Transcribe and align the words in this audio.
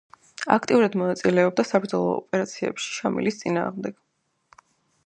აქტიურად 0.53 0.95
მონაწილეობდა 1.01 1.65
საბრძოლო 1.73 2.09
ოპერაციებში 2.17 2.91
შამილის 2.97 3.39
წინააღმდეგ. 3.45 4.03